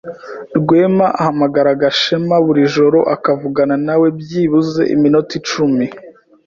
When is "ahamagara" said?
1.19-1.69